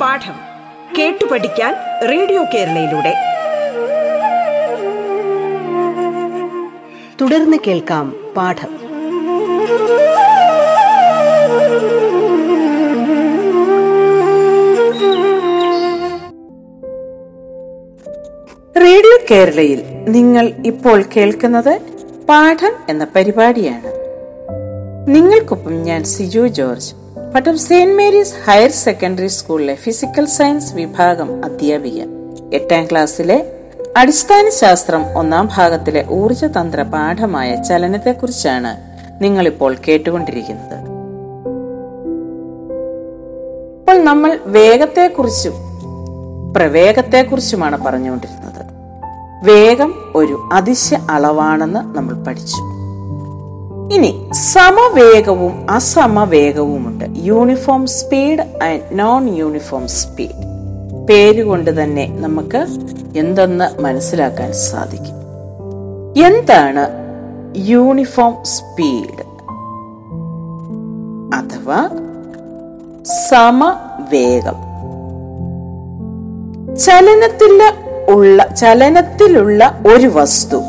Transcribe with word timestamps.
പാഠം 0.00 0.34
കേട്ടു 0.98 1.24
പഠിക്കാൻ 1.24 1.74
റേഡിയോ 2.08 2.44
കേരളയിലൂടെ. 2.54 3.14
തുടർന്ന് 7.20 7.56
കേൾക്കാം 7.66 8.34
പാഠം. 8.36 8.78
റേഡിയോ 18.76 19.18
കേരളയിൽ 19.30 19.82
നിങ്ങൾ 20.08 20.52
ഇപ്പോൾ 20.66 21.04
കേൾക്കുന്നത് 21.16 21.97
പാഠം 22.28 22.72
എന്ന 22.88 23.06
പരിപാടിയാണ്. 23.16 23.90
നിങ്ങൾക്കൊപ്പം 25.08 25.74
ഞാൻ 25.82 26.04
Siju 26.04 26.46
George 26.46 26.94
Pattom 27.34 27.58
saint 27.58 27.94
Mary's 27.94 28.34
higher 28.46 28.70
secondary 28.70 29.26
സ്കൂളിലെ 29.26 29.74
ഫിസിക്കൽ 29.74 30.24
സയൻസ് 30.24 30.74
വിഭാഗം 30.74 31.44
അധ്യാപിക 31.44 32.02
എട്ടാം 32.52 32.84
ക്ലാസ്സിലെ 32.84 33.38
അടിസ്ഥാന 33.96 34.48
ശാസ്ത്രം 34.48 35.16
ഒന്നാം 35.16 35.48
ഭാഗത്തിലെ 35.56 36.06
ഊർജതന്ത്ര 36.10 36.82
പാഠമായ 36.82 37.62
ചലനത്തെക്കുറിച്ചാണ് 37.68 38.72
നിങ്ങളിപ്പോൾ 39.22 39.76
കേട്ടുകൊണ്ടിരിക്കുന്നത്. 39.88 40.76
ഇപ്പോൾ 43.78 43.98
നമ്മൾ 44.04 44.38
വേഗത്തെക്കുറിച്ചും 44.46 45.56
പ്രവേഗത്തെക്കുറിച്ചുമാണ് 46.56 47.84
പറഞ്ഞുകൊണ്ടിരുന്നത്. 47.86 48.57
വേഗം 49.44 49.94
ഒരു 50.14 50.48
അതിശയ 50.52 50.96
അളവാണെന്ന് 51.10 51.96
നമ്മൾ 51.96 52.24
പഠിച്ചു. 52.24 52.78
ഇനി 53.94 54.30
സമവേഗവും 54.32 55.66
അസമവേഗവുമുണ്ട്. 55.70 57.04
Uniform 57.08 57.86
speed 57.86 58.40
and 58.40 58.80
non 58.92 59.36
uniform 59.36 59.88
speed. 59.88 61.06
പേരുകൊണ്ട് 61.10 61.82
തന്നെ 61.82 62.08
നമുക്ക് 62.20 62.66
എന്തെന്ന് 63.16 63.80
മനസ്സിലാക്കാൻ 63.80 64.52
സാധിക്കും. 64.52 65.18
എന്താണ് 66.26 66.86
യൂണിഫോം 67.56 68.34
സ്പീഡ്? 68.42 69.22
അഥവാ 71.34 71.88
സമവേഗം. 73.28 74.68
ചലനത്തിൽ 76.76 77.62
ഉള്ള 78.08 78.54
ചലനത്തിലുള്ള 78.54 79.80
ഒരു 79.86 80.06
വസ്തു. 80.06 80.62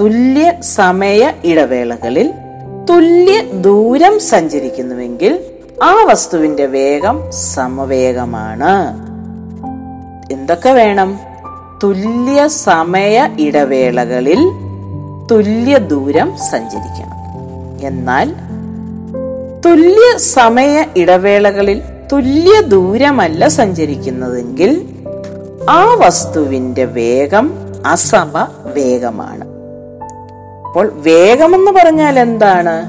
തുല്യ 0.00 0.52
സമയ 0.60 1.32
ഇടവേളകളിൽ 1.44 2.32
തുല്യ 2.90 3.40
ദൂരം 3.40 4.20
സഞ്ചരിക്കുന്നുവെങ്കിൽ 4.20 5.40
ആ 5.82 6.04
വസ്തുവിന്റെ 6.04 6.66
വേഗം 6.66 7.20
സമവേഗമാണ്. 7.30 8.92
എന്തൊക്കെ 10.32 10.70
വേണം? 10.70 11.18
തുല്യ 11.82 12.48
സമയ 12.48 13.28
ഇടവേളകളിൽ 13.38 14.50
തുല്യ 15.30 15.78
ദൂരം 15.78 16.32
സഞ്ചരിക്കണം. 16.50 17.10
എന്നാൽ 17.86 18.34
തുല്യ 19.66 20.18
സമയ 20.18 20.84
ഇടവേളകളിൽ 20.96 21.82
തുല്യ 22.12 22.60
ദൂരമല്ല 22.60 23.48
സഞ്ചരിക്കുന്നതെങ്കിൽ 23.48 24.88
ആ 25.70 25.94
വസ്തുവിന്റെ 25.94 26.84
വേഗം 26.84 27.50
അസമ 27.86 28.46
വേഗമാണ് 28.74 29.44
അപ്പോൾ 30.66 30.92
വേഗം 30.94 31.54
എന്ന് 31.54 31.70
പറഞ്ഞാൽ 31.70 32.18
എന്താണ്? 32.18 32.82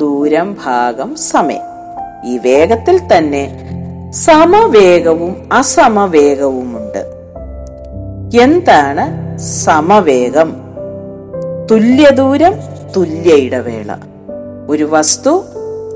ദൂരം 0.00 0.56
ഭാഗം 0.64 1.14
സമയം. 1.14 1.60
ഈ 2.24 2.38
വേഗത്തിൽ 2.38 3.00
തന്നെ 3.16 3.70
സമവേഗവും 4.10 5.48
അസമവേഗവുമുണ്ട്. 5.52 7.04
എന്താണ് 8.42 9.38
സമവേഗം? 9.38 10.56
തുല്യ 11.70 12.10
ദൂരം 12.10 12.52
തുല്യ 12.96 13.34
ഇടവേള. 13.34 13.94
ഒരു 14.68 14.84
വസ്തു 14.84 15.44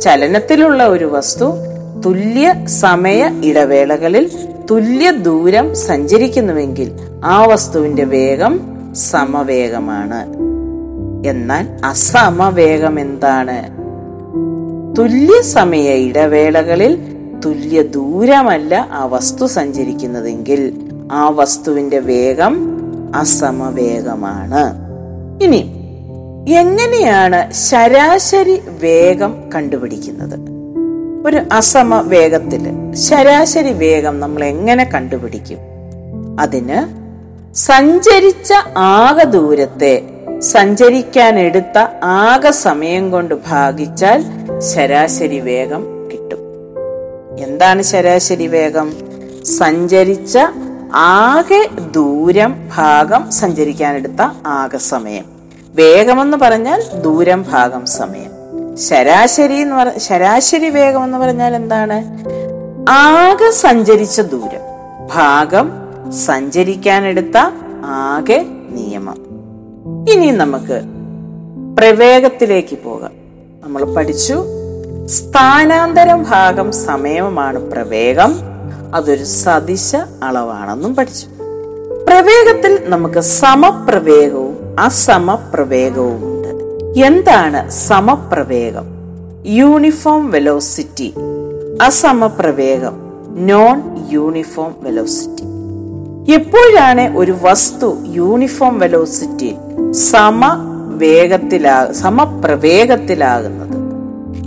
ചലനത്തിലുള്ള 0.03 0.89
ഒരു 0.89 1.05
വസ്തു 1.05 1.53
തുല്യ 2.05 2.55
സമയ 2.67 3.31
ഇടവേളകളിൽ 3.45 4.31
തുല്യ 4.71 5.11
ദൂരം 5.11 5.75
സഞ്ചരിക്കുന്നുവെങ്കിൽ 5.75 6.93
ആ 7.25 7.47
വസ്തുവിന്റെ 7.47 8.05
വേഗം 8.05 8.61
സമവേഗമാണ്. 8.95 10.43
എന്നാൽ 11.29 11.69
അസമവേഗം 11.85 13.01
എന്താണ്? 13.01 13.83
തുല്യ 14.99 15.43
സമയ 15.43 15.91
ഇടവേളകളിൽ 15.91 16.99
തുല്യ 17.45 17.83
ദൂരമല്ല 17.83 18.89
ആ 18.93 19.05
വസ്തു 19.05 19.47
സഞ്ചരിക്കുന്നതെങ്കിൽ 19.47 20.75
ആ 21.13 21.29
വസ്തുവിന്റെ 21.29 21.99
വേഗം 21.99 22.55
അസമവേഗമാണ്. 23.15 24.65
ഇനി 25.45 25.63
എങ്ങനെയാണ് 26.53 27.53
ശരാശരി 27.53 28.61
വേഗം 28.83 29.51
കണ്ടുപിടിക്കുന്നത്? 29.55 30.52
ഒരു 31.27 31.41
അസമ 31.53 32.01
വേഗത്തിൽ 32.01 32.95
ശരാശരി 32.95 33.73
വേഗം 33.73 34.21
നമ്മൾ 34.21 34.45
എങ്ങനെ 34.45 34.85
കണ്ടുപിടിക്കും? 34.85 35.59
അതിന് 36.41 37.03
സഞ്ചരിച്ച 37.55 38.53
ആകെ 38.77 39.25
ദൂരത്തെ 39.25 40.03
സഞ്ചരിക്കാൻ 40.39 41.39
എടുത്ത 41.39 41.79
ആകെ 42.05 42.51
സമയം 42.51 43.11
കൊണ്ട് 43.11 43.35
ഭാഗിച്ചാൽ 43.49 44.25
ശരാശരി 44.75 45.41
വേഗം 45.41 46.09
കിട്ടും. 46.13 46.39
എന്താണ് 47.39 47.83
ശരാശരി 47.83 48.47
വേഗം? 48.47 48.93
സഞ്ചരിച്ച 49.45 50.39
ആകെ 50.95 51.69
ദൂരം 51.91 52.69
ഭാഗം 52.77 53.31
സഞ്ചരിക്കാനെടുത്ത 53.31 54.23
ആകെ 54.47 54.79
സമയം. 54.79 55.25
വേഗമെന്ന് 55.75 56.37
പറഞ്ഞാൽ 56.37 56.83
ദൂരം 57.01 57.45
ഭാഗം 57.53 57.87
സമയം. 57.87 58.32
ശരാശരി 58.77 59.55
എന്ന് 59.55 59.77
പറ 59.77 59.99
ശരാശരി 59.99 60.71
വേഗം 60.71 61.05
എന്ന് 61.05 61.19
പറഞ്ഞാൽ 61.19 61.55
എന്താണ്? 61.55 62.25
ആകെ 62.91 63.51
സഞ്ചരിച്ച 63.51 64.21
ദൂരം. 64.21 64.61
ഭാഗം 65.15 65.71
സഞ്ചരിക്കാനെടുത്ത 66.13 67.37
ആകെ 67.85 68.47
നിയമം. 68.71 69.17
ഇനി 70.11 70.31
നമുക്ക് 70.31 70.81
പ്രവേഗത്തിലേക്ക് 71.79 72.79
പോകാം. 72.85 73.11
നമ്മൾ 73.65 73.95
പഠിച്ചു 73.95 74.45
സ്ഥാനാന്തരം 75.07 76.27
ഭാഗം 76.31 76.73
സമയമാണ് 76.73 77.59
പ്രവേഗം. 77.59 78.35
അതൊരു 78.95 79.25
സദിശ 79.25 79.97
അളവാണെന്നും 79.97 80.95
പഠിച്ചു. 80.95 81.27
പ്രവേഗത്തിൽ 82.07 82.79
നമുക്ക് 82.83 83.21
സമപ്രവേഗവും 83.21 84.77
അസമപ്രവേഗവും 84.81 86.32
എന്താണ് 86.97 87.71
സമപ്രവേഗം? 87.71 88.85
Uniform 89.47 90.31
velocity. 90.31 91.15
അസമപ്രവേഗം. 91.83 93.13
Non 93.47 93.83
uniform 94.11 94.75
velocity. 94.81 95.43
എപ്പോഴാണ് 96.33 97.17
ഒരു 97.17 97.37
വസ്തു 97.43 97.99
യൂണിഫോം 98.07 98.79
വെലോസിറ്റി 98.79 99.57
സമ 99.93 100.41
വേഗത്തിലാ 100.95 101.93
സമപ്രവേഗത്തിലാകുന്നത്? 101.93 103.79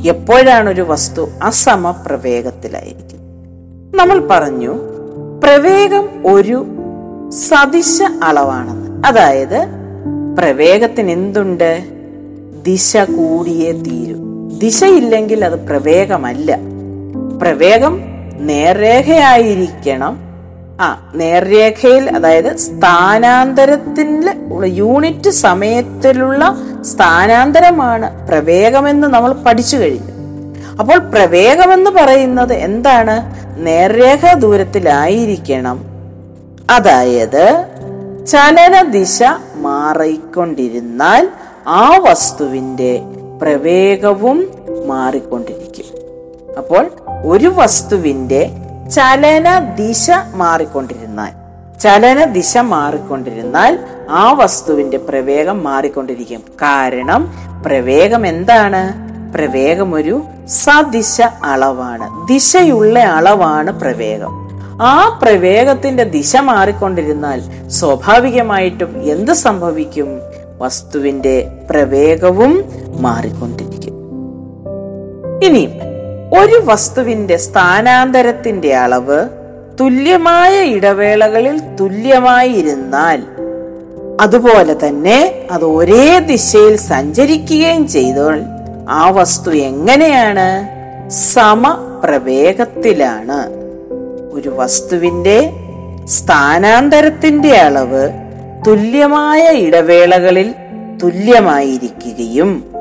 എപ്പോഴാണ് 0.07 0.69
ഒരു 0.69 0.81
വസ്തു 0.81 1.29
അസമപ്രവേഗത്തിലായിരിക്കുന്നത് 1.44 3.97
നമ്മൾ 3.97 4.27
പറഞ്ഞു 4.29 4.73
പ്രവേഗം 5.44 6.09
ഒരു 6.25 6.66
സദിശ 7.29 8.01
അളവാണെന്ന്. 8.23 9.07
അതായത് 9.07 9.67
പ്രവേഗത്തിന് 10.38 11.12
എന്തുണ്ട്? 11.12 11.94
ദിശ 12.67 12.97
കൂടിയേ 12.97 13.71
തീരൂ. 13.71 14.17
ദിശയില്ലെങ്കിൽ 14.57 15.45
അത് 15.45 15.67
പ്രവേഗമല്ല. 15.67 16.57
പ്രവേഗം 17.41 18.01
നേർരേഖയായിരിക്കണം. 18.39 20.17
ആ 20.81 21.12
നേർരേഖയിൽ 21.15 22.09
അതായത് 22.09 22.57
സ്ഥാനാന്തരത്തിൽ 22.57 24.33
യൂണിറ്റ് 24.65 25.29
സമയത്തിലുള്ള 25.29 26.57
സ്ഥാനാന്തരമാണ് 26.81 28.27
പ്രവേഗമെന്ന് 28.27 29.07
നമ്മൾ 29.07 29.33
പഠിച്ചു 29.33 29.77
കഴിഞ്ഞു. 29.77 30.12
അപ്പോൾ 30.79 30.97
പ്രവേഗമെന്ന് 30.97 31.91
പറയുന്നത് 31.91 32.53
എന്താണ്? 32.53 33.45
നേർരേഖ 33.67 34.33
ദൂരത്തിലായിരിക്കണം. 34.33 35.85
അതായത് 36.69 37.65
ചലന 38.27 38.81
ദിശ 38.81 39.23
മാറിക്കൊണ്ടിരുന്നാൽ 39.56 41.29
ആ 41.67 41.97
വസ്തുവിന്റെ 41.97 43.01
പ്രവേഗവും 43.41 44.51
മാറിക്കൊണ്ടിരിക്കും. 44.88 45.85
അപ്പോൾ 46.57 46.91
ഒരു 47.25 47.53
വസ്തുവിന്റെ 47.56 48.51
ചലന 48.95 49.59
ദിശ 49.59 50.12
മാറിക്കൊണ്ടിരുന്നാൽ 50.35 51.31
ചലന 51.79 52.23
ദിശ 52.23 52.57
മാറിക്കൊണ്ടിരുന്നാൽ 52.57 53.79
ആ 54.09 54.31
വസ്തുവിന്റെ 54.31 54.97
പ്രവേഗം 54.97 55.63
മാറിക്കൊണ്ടിരിക്കും. 55.63 56.39
കാരണം 56.39 57.33
പ്രവേഗം 57.65 58.27
എന്താണ്? 58.27 58.94
പ്രവേഗം 59.33 59.94
ഒരു 59.94 60.21
സദിശ 60.47 61.21
അളവാണ്. 61.44 62.27
ദിശയുള്ള 62.27 63.00
അളവാണ് 63.00 63.79
പ്രവേഗം. 63.79 64.50
ആ 64.81 65.19
പ്രവേഗത്തിന്റെ 65.21 66.03
ദിശ 66.03 66.35
മാറിക്കൊണ്ടിരുന്നാൽ 66.35 67.69
സ്വാഭാവികമായിട്ടും 67.69 69.12
എന്ത് 69.12 69.31
സംഭവിക്കും? 69.31 70.21
വസ്തുവിന്റെ 70.60 71.52
പ്രവേഗവും 71.69 72.63
മാറിക്കൊണ്ടിരിക്കും. 73.00 73.96
ഇനി 75.44 75.69
ഒരു 76.40 76.62
വസ്തുവിന്റെ 76.66 77.38
സ്ഥാനാന്തരത്തിന്റെ 77.38 78.75
അളവ് 78.75 79.30
തുല്യമായ 79.80 80.60
ഇടവേളകളിൽ 80.60 81.62
തുല്യമായിരുന്നാൽ 81.80 83.24
അതുപോലെ 84.22 84.88
തന്നെ 84.88 85.48
അത് 85.52 85.66
ഒരേ 85.66 86.19
ദിശയിൽ 86.19 86.75
സഞ്ചരിക്കുകയും 86.75 87.88
ചെയ്താൽ 87.88 88.44
ആ 88.90 89.10
വസ്തു 89.10 89.51
എങ്ങനെയാണ്? 89.51 90.75
സമപ്രവേഗത്തിലാണ്. 91.10 93.54
ഒരു 94.34 94.50
വസ്തുവിന്റെ 94.50 95.54
സ്ഥാനാന്തരത്തിന്റെ 96.06 97.50
അളവ് 97.50 98.25
തുല്യമായ 98.67 99.50
ഇടവേളകളിൽ 99.51 100.56
തുല്യമായിരിക്കുകയും 101.03 102.71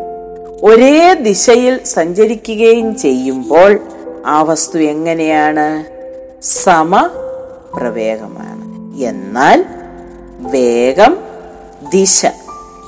ഒരേ 0.62 1.14
ദിശയിൽ 1.14 1.84
സഞ്ചരിക്കുകയും 1.84 2.96
ചെയ്യുമ്പോൾ 2.96 3.78
ആ 4.26 4.42
വസ്തു 4.42 4.78
എങ്ങനെയാണ്? 4.78 5.84
സമപ്രവേഗമാണ്. 6.42 7.44
എന്നാൽ 9.02 9.64
വേഗം 10.38 11.16
ദിശ 11.92 12.26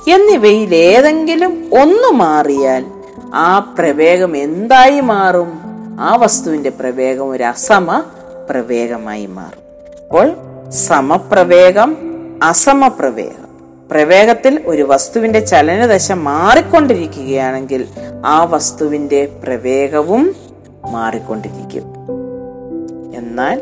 എന്നിവയിൽ 0.09 0.75
ഏതെങ്കിലും 0.75 1.69
ഒന്ന് 1.81 2.11
മാറിയാൽ 2.11 2.85
ആ 3.33 3.75
പ്രവേഗം 3.79 4.37
എന്തായി 4.37 4.99
മാറും? 4.99 5.59
ആ 5.99 6.15
വസ്തുവിന്റെ 6.15 6.69
പ്രവേഗം 6.69 7.29
ഒരു 7.29 7.43
അസമ 7.43 8.03
പ്രവേഗമായി 8.49 9.25
മാറും. 9.25 9.63
അപ്പോൾ 10.01 10.35
സമപ്രവേഗം 10.69 12.16
അസമപ്രവേഗം 12.43 13.47
പ്രവേഗത്തിൽ 13.91 14.63
ഒരു 14.65 14.81
വസ്തുവിന്റെ 14.81 15.39
ചലനദശ 15.39 16.11
മാറിക്കൊണ്ടിരിക്കുകയാണെങ്കിൽ 16.11 17.87
ആ 18.25 18.43
വസ്തുവിന്റെ 18.43 19.25
പ്രവേഗവും 19.43 20.35
മാറിക്കൊണ്ടിരിക്കും. 20.91 21.83
എന്നാൽ 23.15 23.61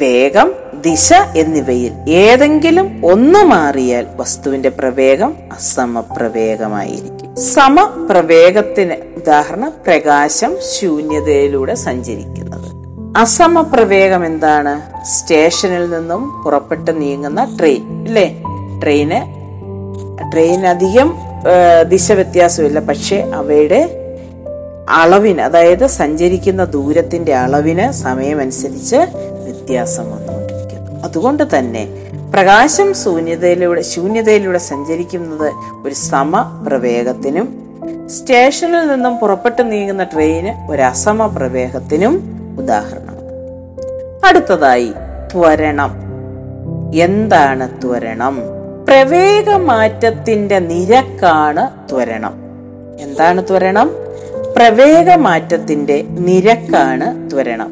വേഗം 0.00 0.52
ദിശ 0.80 1.12
എന്നിവയിൽ 1.36 1.92
ഏതെങ്കിലും 2.08 3.06
ഒന്ന് 3.06 3.38
മാറിയാൽ 3.38 4.06
വസ്തുവിന്റെ 4.16 4.68
പ്രവേഗം 4.68 5.34
അസമപ്രവേഗമായിരിക്കും 5.52 7.36
സമപ്രവേഗത്തിന് 7.36 9.16
ഉദാഹരണം 9.16 9.72
പ്രകാശം 9.86 10.56
ശൂന്യതയിലൂടെ 10.72 11.74
സഞ്ചരിക്കുന്നത് 11.74 12.47
അസമപ്രവേഗം 13.16 14.26
എന്താണ്? 14.26 15.04
സ്റ്റേഷനിൽ 15.04 15.90
നിന്നും 15.90 16.42
പുറപ്പെട്ട് 16.42 17.00
നീങ്ങുന്ന 17.00 17.56
ട്രെയിൻ 17.58 18.06
ഇല്ലേ? 18.06 18.42
ട്രെയിന് 18.82 19.20
ട്രെയിൻ 20.32 20.66
അധികം 20.66 21.14
ദിശ 21.88 22.12
വ്യത്യാസമില്ല 22.12 22.80
പക്ഷെ 22.80 23.30
അവയുടെ 23.34 23.80
അളവിന് 24.88 25.40
അതായത് 25.40 25.86
സഞ്ചരിക്കുന്ന 25.86 26.64
ദൂരത്തിന്റെ 26.64 27.34
അളവിന് 27.34 27.92
സമയമനുസരിച്ച് 27.92 28.96
വ്യത്യാസം 28.96 30.12
വന്നുകൊണ്ടിരിക്കുന്നു. 30.12 31.04
അതുകൊണ്ട് 31.04 31.58
തന്നെ 31.58 31.88
പ്രകാശം 32.34 32.94
ശൂന്യതയിലൂടെ 32.94 33.82
ശൂന്യതയിലൂടെ 33.82 34.58
സഞ്ചരിക്കുന്നത് 34.58 35.52
ഒരു 35.86 35.94
സമപ്രവേഗത്തിനും 35.94 37.68
സ്റ്റേഷനിൽ 38.06 38.92
നിന്നും 38.92 39.16
പുറപ്പെട്ടു 39.16 39.62
നീങ്ങുന്ന 39.62 40.04
ട്രെയിന് 40.04 40.70
ഒരു 40.70 40.82
അസമപ്രവേഗത്തിനും 40.82 42.38
ഉദാഹരണം. 42.58 43.18
അടുത്തതായി 44.26 44.92
ത്വരണം. 45.32 45.96
എന്താണ് 46.94 47.82
ത്വരണം? 47.82 48.38
പ്രവേഗമാറ്റത്തിന്റെ 48.88 50.58
നിരക്കാണ് 50.58 51.90
ത്വരണം. 51.90 52.34
എന്താണ് 53.00 53.44
ത്വരണം? 53.44 53.90
പ്രവേഗമാറ്റത്തിന്റെ 54.56 56.04
നിരക്കാണ് 56.08 57.30
ത്വരണം. 57.30 57.66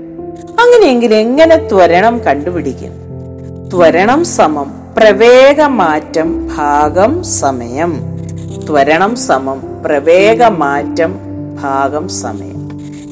അങ്ങനെയെങ്കിൽ 0.61 1.15
എങ്ങനെ 1.15 1.57
ത്വരണം 1.57 2.19
കണ്ടുപിടിക്കും? 2.19 2.93
ത്വരണം 3.75 4.25
സമം 4.25 4.95
പ്രവേഗമാറ്റം 4.97 6.51
ഭാഗം 6.57 7.23
സമയം. 7.23 8.01
ത്വരണം 8.67 9.17
സമം 9.17 9.83
പ്രവേഗമാറ്റം 9.85 11.19
ഭാഗം 11.63 12.09
സമയം. 12.09 12.66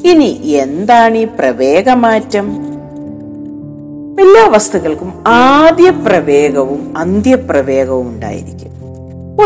ഇനി 0.05 0.41
എന്താണ് 0.45 1.17
ഈ 1.17 1.25
പ്രവേഗമാറ്റം? 1.25 2.47
എല്ലാ 4.21 4.49
വസ്തുക്കൾക്കും 4.49 5.25
ആദ്യ 5.27 5.91
പ്രവേഗവും 5.91 6.95
അന്ത്യപ്രവേഗവും 6.99 8.09
ഉണ്ടായിരിക്കും. 8.09 8.71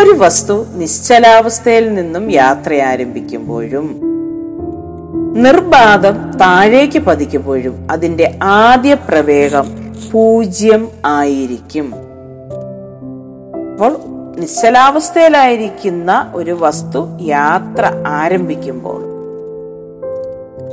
ഒരു 0.00 0.10
വസ്തു 0.18 0.66
നിശ്ചലാവസ്ഥയിൽ 0.74 1.94
നിന്നും 1.94 2.30
യാത്ര 2.32 2.74
ആരംഭിക്കുമ്പോഴും 2.74 4.00
നിർബാധം 5.42 6.38
താഴേക്ക് 6.38 6.98
പതിക്കുമ്പോഴും 6.98 7.88
അതിന്റെ 7.90 8.38
ആദ്യ 8.42 8.94
പ്രവേഗം 8.94 9.94
പൂജ്യം 10.12 10.88
ആയിരിക്കും. 11.06 11.94
അപ്പോൾ 13.72 13.96
നിശ്ചലാവസ്ഥയിലായിരിക്കുന്ന 14.40 16.32
ഒരു 16.34 16.56
വസ്തു 16.60 17.18
യാത്ര 17.20 18.04
ആരംഭിക്കുമ്പോൾ 18.06 19.17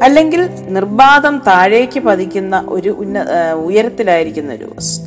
അല്ലെങ്കിൽ 0.04 0.50
നിർബാധം 0.70 1.42
താഴേക്ക് 1.48 2.00
പതിക്കുന്ന 2.00 2.66
ഒരു 2.70 2.90
ഉന്ന 2.90 3.26
ഉയരത്തിലായിരിക്കുന്ന 3.52 4.54
ഒരു 4.54 4.74
വസ്തു. 4.78 5.06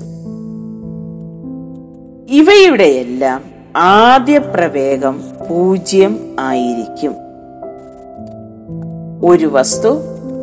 ഇവയുടെയെല്ലാം 2.31 3.45
ആദ്യ 3.77 4.39
പ്രവേഗം 4.39 5.23
പൂജ്യം 5.51 6.37
ആയിരിക്കും. 6.41 7.15
ഒരു 9.25 9.47
വസ്തു 9.47 9.89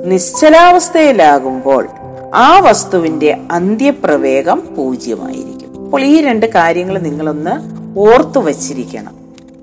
നിശ്ചലാവസ്ഥയിലാകുമ്പോൾ 0.06 1.88
ആ 2.36 2.60
വസ്തുവിന്റെ 2.60 3.38
അന്ത്യപ്രവേഗം 3.52 4.76
പൂജ്യമായിരിക്കും. 4.78 5.84
അപ്പോൾ 5.86 6.02
ഈ 6.02 6.22
രണ്ട് 6.22 6.46
കാര്യങ്ങൾ 6.46 7.00
നിങ്ങളൊന്ന് 7.00 7.52
ഓർത്തു 8.00 8.40
വച്ചിരിക്കണം 8.40 9.16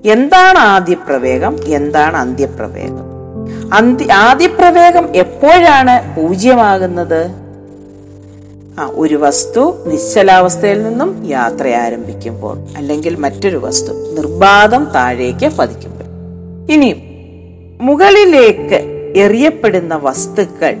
എന്താണ് 0.05 0.57
ആദ്യ 0.57 0.93
പ്രവേഗം 0.93 1.57
എന്താണ് 1.67 2.17
അന്ത്യപ്രവേഗം? 2.17 3.12
അന്ത്യ 3.73 4.13
ആദിപ്രവേഗം 4.13 5.15
എപ്പോഴാണ് 5.15 5.95
പൂജ്യമാകുന്നത്? 6.15 7.21
ആ 8.79 8.89
ഒരു 8.93 9.15
വസ്തു 9.15 9.83
നിശ്ചലാവസ്ഥയിൽ 9.85 10.83
നിന്നും 10.83 11.25
യാത്ര 11.27 11.67
ആരംഭിക്കുമ്പോൾ 11.67 12.57
അല്ലെങ്കിൽ 12.77 13.15
മറ്റൊരു 13.15 13.57
വസ്തു 13.57 13.93
നിർബാധം 13.93 14.87
താഴേക്ക് 14.95 15.47
പതിക്കുമ്പോൾ. 15.59 16.07
ഇനി 16.71 16.89
മുകളിലേക്ക് 17.81 18.79
എറിയപ്പെടുന്ന 19.15 19.95
വസ്തുക്കൾ 19.95 20.75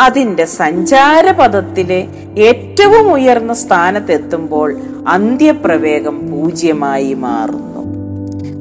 അതിന്റെ 0.00 0.44
സഞ്ചാരപഥത്തിലെ 0.44 2.06
ഏറ്റവും 2.38 3.12
ഉയർന്ന 3.12 3.52
സ്ഥാനത്തെത്തുമ്പോൾ 3.52 4.76
അന്ത്യപ്രവേഗം 5.08 6.16
പൂജ്യമായി 6.30 7.14
മാറുന്നു. 7.14 7.77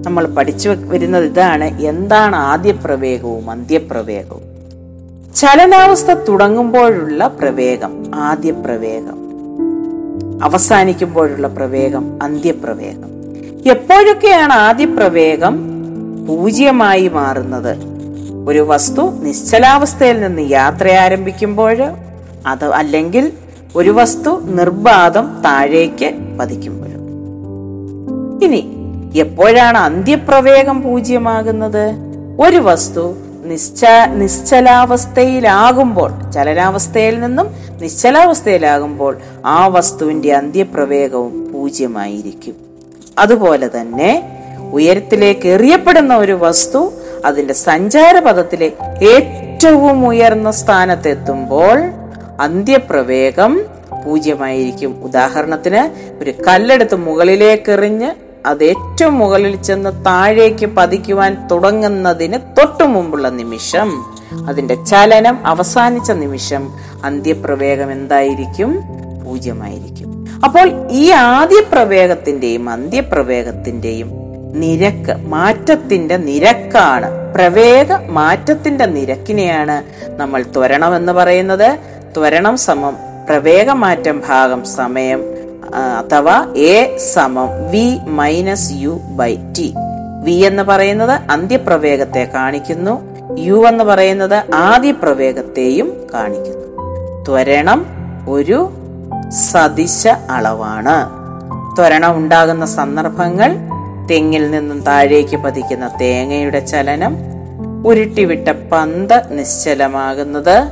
നമ്മൾ 0.05 0.27
പഠിച്ചു 0.27 0.69
വരുന്നത് 0.69 1.25
ഇതാണ്. 1.25 1.81
എന്താണ് 1.81 2.35
ആദ്യ 2.35 2.71
പ്രവേഗവും 2.71 3.51
അന്ത്യപ്രവേഗവും 3.51 4.43
ചലനാവസ്ഥ 5.35 6.13
തുടങ്ങുമ്പോഴുള്ള 6.13 7.27
പ്രവേഗം 7.27 8.11
ആദ്യ 8.15 8.51
പ്രവേഗം. 8.51 9.17
അവസാനിക്കുമ്പോഴുള്ള 10.43 11.47
പ്രവേഗം 11.47 12.23
അന്ത്യപ്രവേഗം 12.23 13.11
എപ്പോഴൊക്കെയാണ് 13.69 14.53
ആദ്യ 14.53 14.85
പ്രവേഗം 14.85 15.57
പൂജ്യമായി 16.27 17.07
മാറുന്നത്? 17.07 17.77
ഒരു 18.47 18.59
വസ്തു 18.59 19.01
നിശ്ചലാവസ്ഥയിൽ 19.01 20.21
നിന്ന് 20.21 20.49
യാത്ര 20.49 20.91
ആരംഭിക്കുമ്പോൾ 20.91 21.77
അത് 22.47 22.65
അല്ലെങ്കിൽ 22.65 23.31
ഒരു 23.75 23.89
വസ്തു 23.89 24.41
നിർബാധം 24.43 25.41
താഴേക്ക് 25.45 26.37
പതിക്കുമ്പോഴും 26.39 27.03
ഇനി 28.43 28.76
എപ്പോഴാണ് 29.15 29.77
അന്ത്യപ്രവേഗം 29.77 30.81
പൂജ്യമാകുന്നത്? 30.81 31.93
ഒരു 32.39 32.57
വസ്തു 32.57 33.15
നിശ്ച 33.43 33.85
നിശ്ചലാവസ്ഥയിലാകുമ്പോൾ 34.13 36.31
ചലനാവസ്ഥയിൽ 36.31 37.19
നിന്നും 37.19 37.47
നിശ്ചലാവസ്ഥയിലാകുമ്പോൾ 37.81 39.17
ആ 39.45 39.67
വസ്തുവിന്റെ 39.67 40.33
അന്ത്യപ്രവേഗവും 40.33 41.53
പൂജ്യമായിരിക്കും. 41.53 42.55
അതുപോലെ 43.19 43.69
തന്നെ 43.81 44.29
ഉയരത്തിലേക്ക് 44.71 45.49
എറിയപ്പെടുന്ന 45.49 46.17
ഒരു 46.17 46.31
വസ്തു 46.31 46.91
അതിന്റെ 47.25 47.53
സഞ്ചാരപഥത്തിലെ 47.53 48.71
ഏറ്റവും 49.01 50.07
ഉയർന്ന 50.07 50.51
സ്ഥാനത്തെത്തുമ്പോൾ 50.51 51.83
അന്ത്യപ്രവേഗം 52.41 53.65
പൂജ്യമായിരിക്കും. 54.05 55.03
ഉദാഹരണത്തിന് 55.03 55.89
ഒരു 56.23 56.33
കല്ലെടുത്ത് 56.47 56.95
മുകളിലേക്ക് 56.95 57.71
എറിഞ്ഞ് 57.71 58.26
അത് 58.45 58.63
ഏറ്റവും 58.63 59.19
മുകളിൽ 59.19 59.61
ചെന്ന് 59.61 60.05
താഴേക്ക് 60.05 60.65
പതിക്കുവാൻ 60.65 61.47
തുടങ്ങുന്നതിന് 61.51 62.39
തൊട്ടു 62.57 62.83
മുമ്പുള്ള 62.83 63.29
നിമിഷം. 63.29 64.05
അതിന്റെ 64.47 64.75
ചലനം 64.75 65.47
അവസാനിച്ച 65.47 66.11
നിമിഷം 66.11 66.73
അന്ത്യപ്രവേഗം 67.03 67.91
എന്തായിരിക്കും? 67.91 68.83
പൂജ്യമായിരിക്കും. 69.25 70.27
അപ്പോൾ 70.43 70.87
ഈ 70.91 71.11
ആദ്യ 71.11 71.61
പ്രവേഗത്തിന്റെയും 71.71 72.69
അന്ത്യപ്രവേഗത്തിന്റെയും 72.69 74.11
നിരക്ക് 74.53 75.15
മാറ്റത്തിന്റെ 75.27 76.17
നിരക്കാണ്. 76.17 77.33
പ്രവേഗ 77.35 77.93
മാറ്റത്തിന്റെ 77.93 78.85
നിരക്കിനെയാണ് 78.85 79.83
നമ്മൾ 80.07 80.41
ത്വരണം 80.41 80.95
എന്ന് 80.95 81.11
പറയുന്നത്. 81.11 81.77
ത്വരണം 82.17 82.57
സമം 82.57 82.97
പ്രവേഗമാറ്റം 83.29 84.23
ഭാഗം 84.27 84.65
സമയം 84.65 85.19
അഥവാ 85.75 86.53
എ 86.55 86.97
സമം 86.97 87.71
V 87.71 87.99
minus 88.05 88.71
U 88.73 88.99
by 89.15 89.35
T. 89.35 89.73
V 90.23 90.31
എന്ന് 90.31 90.63
പറയുന്നത് 90.63 91.11
അന്ത്യപ്രവേഗത്തെ 91.11 92.29
കാണിക്കുന്നു. 92.33 93.17
യു 93.39 93.67
എന്ന് 93.67 93.83
പറയുന്നത് 93.83 94.53
ആദ്യ 94.53 94.91
പ്രവേഗത്തെയും 94.91 96.07
കാണിക്കുന്നു. 96.13 96.67
ത്വരണം 97.23 97.85
ഒരു 98.29 98.69
സദിശ 99.29 100.07
അളവാണ്. 100.07 101.27
ത്വരണം 101.75 102.17
ഉണ്ടാകുന്ന 102.17 102.65
സന്ദർഭങ്ങൾ 102.65 103.55
തെങ്ങിൽ 104.11 104.51
നിന്നും 104.51 104.79
താഴേക്ക് 104.81 105.37
പതിക്കുന്ന 105.37 105.89
തേങ്ങയുടെ 106.01 106.59
ചലനം 106.59 107.17
ഉരുട്ടിവിട്ട 107.87 108.49
പന്ത് 108.49 109.23
നിശ്ചലമാകുന്നത് 109.31 110.67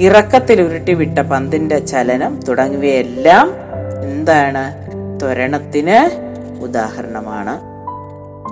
ഇറക്കത്തിൽ 0.00 0.62
ഉരുട്ടിവിട്ട 0.62 1.18
പന്തിന്റെ 1.18 1.78
ചലനം 1.78 2.40
തുടങ്ങിയവയെല്ലാം 2.48 3.61
എന്താണ്? 4.00 4.74
ത്വരണത്തിന് 5.20 6.10
ഉദാഹരണമാണ്. 6.62 7.72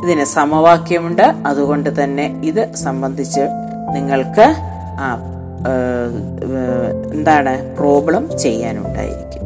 ഇതിന് 0.05 0.25
സമവാക്യമുണ്ട്. 0.25 1.23
അതുകൊണ്ട് 1.23 2.05
തന്നെ 2.05 2.41
ഇത് 2.45 2.75
സംബന്ധിച്ച് 2.75 3.41
നിങ്ങൾക്ക് 3.95 4.55
ആ 5.01 5.19
എന്താണ് 7.13 7.77
പ്രോബ്ലം 7.77 8.39
ചെയ്യാനുണ്ടായിരിക്കും. 8.39 9.43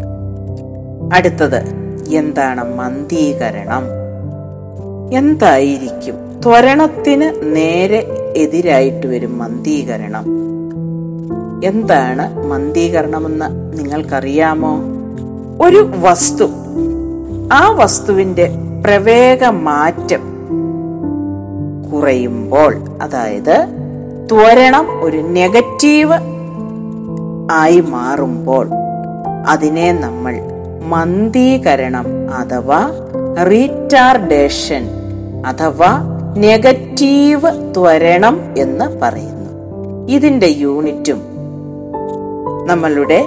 അടുത്തത് 1.15 1.65
എന്താണ് 2.15 2.75
മന്ദീകരണം? 2.75 3.85
എന്തായിരിക്കും? 5.13 6.41
ത്വരണത്തിന് 6.41 7.57
നേരെ 7.57 8.33
എതിരായിട്ട് 8.37 9.07
വരും 9.07 9.39
മന്ദീകരണം. 9.39 10.25
എന്താണ് 11.65 12.47
മന്ദീകരണമെന്ന് 12.47 13.79
നിങ്ങൾക്കറിയാമോ? 13.79 14.94
ഒരു 15.61 15.91
വസ്തു. 16.01 16.45
ആ 17.53 17.71
വസ്തുവിന്റെ 17.71 18.51
പ്രവേഗ 18.85 19.45
മാറ്റം 19.45 20.21
കുറയുമ്പോൾ 21.93 22.77
അതായത് 23.03 23.67
ത്വരണം 24.33 25.05
ഒരു 25.05 25.17
നെഗറ്റീവ് 25.17 26.15
ആയി 27.51 27.81
മാറുമ്പോൾ 27.81 28.69
അതിനെ 29.49 29.93
നമ്മൾ 29.93 30.35
മന്ദീകരണം 30.83 32.05
അഥവാ 32.35 32.91
റീറ്റാർഡേഷൻ 33.49 34.89
അഥവാ 35.47 36.03
നെഗറ്റീവ് 36.37 37.73
ത്വരണം 37.77 38.55
എന്ന് 38.59 38.99
പറയുന്നു. 38.99 39.51
ഇതിന്റെ 40.11 40.47
യൂണിറ്റും 40.47 41.23
നമ്മളുടെ 42.67 43.25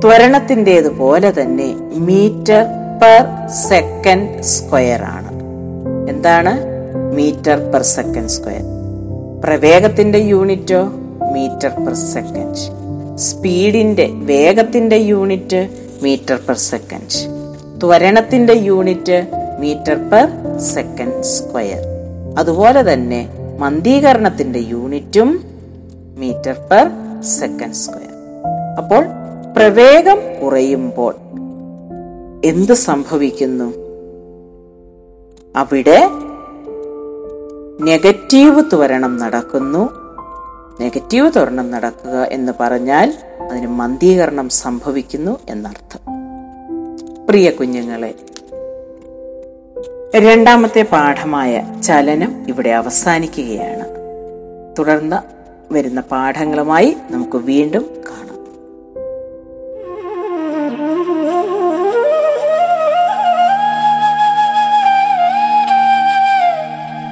ത്വരണത്തിന്റെതുപോലെ 0.00 1.30
തന്നെ 1.30 1.74
മീറ്റർ 1.92 2.64
പെർ 3.02 3.48
സെക്കൻഡ് 3.48 4.42
സ്ക്വയർ 4.42 5.02
ആണ്. 5.02 5.30
എന്താണ് 6.10 6.52
മീറ്റർ 7.14 7.72
പെർ 7.72 7.82
സെക്കൻഡ് 7.82 8.28
സ്ക്വയർ? 8.28 8.60
പ്രവേഗത്തിന്റെ 9.44 10.18
യൂണിറ്റോ 10.18 10.82
മീറ്റർ 11.32 11.84
പെർ 11.84 11.94
സെക്കൻഡ്. 11.94 13.16
സ്പീഡിന്റെ 13.18 14.06
വേഗത്തിന്റെ 14.12 14.96
unit 14.96 15.68
metre 16.02 16.36
per 16.48 16.56
second. 16.56 17.18
ത്വരണത്തിന്റെ 17.80 18.52
unit 18.52 19.26
metre 19.60 20.10
per 20.10 20.58
second 20.58 21.22
square. 21.22 21.78
അതുപോലെ 22.38 22.92
തന്നെ 22.92 23.28
മന്ദീകരണത്തിന്റെ 23.58 24.58
യൂണിറ്റും 24.58 25.44
മീറ്റർ 26.18 26.56
പെർ 26.70 26.90
സെക്കൻഡ് 27.22 27.74
സ്ക്വയർ. 27.74 28.12
അപ്പോൾ 28.78 29.25
പ്രവേഗം 29.56 30.18
കുറയുമ്പോൾ 30.42 31.14
എന്ത് 32.44 32.72
സംഭവിക്കുന്നു? 32.72 33.72
അവിടെ 35.56 36.08
നെഗറ്റീവ് 37.80 38.62
ത്വരണം 38.72 39.16
നടക്കുന്നു. 39.16 39.88
നെഗറ്റീവ് 40.80 41.30
ത്വരണം 41.36 41.70
നടക്കുക 41.70 42.18
എന്ന് 42.22 42.52
പറഞ്ഞാൽ 42.60 43.14
അതിന് 43.50 43.66
മന്ദീകരണം 43.66 44.48
സംഭവിക്കുന്നു 44.48 45.38
എന്നർത്ഥം. 45.48 46.00
പ്രിയ 47.28 47.50
കുഞ്ഞുങ്ങളെ 47.50 48.14
രണ്ടാമത്തെ 50.16 50.82
പാഠമായ 50.82 51.80
ചലനം 51.84 52.44
ഇവിടെ 52.48 52.70
അവസാനിക്കുകയാണ്. 52.70 53.88
തുടർന്ന് 54.78 55.16
വരുന്ന 55.74 56.00
പാഠങ്ങളുമായി 56.00 56.96
നമുക്ക് 57.10 57.36
വീണ്ടും 57.36 57.82
കാണാം. 57.82 58.25